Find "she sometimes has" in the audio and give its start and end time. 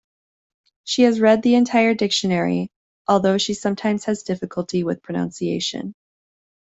3.37-4.23